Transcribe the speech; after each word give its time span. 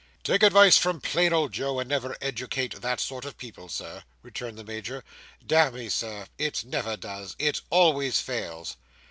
"Take 0.23 0.41
advice 0.41 0.79
from 0.79 0.99
plain 0.99 1.31
old 1.31 1.51
Joe, 1.53 1.79
and 1.79 1.87
never 1.87 2.17
educate 2.23 2.81
that 2.81 2.99
sort 2.99 3.23
of 3.23 3.37
people, 3.37 3.69
Sir," 3.69 4.03
returned 4.23 4.57
the 4.57 4.63
Major. 4.63 5.03
"Damme, 5.45 5.91
Sir, 5.91 6.25
it 6.39 6.65
never 6.65 6.97
does! 6.97 7.35
It 7.37 7.61
always 7.69 8.19
fails!" 8.19 8.77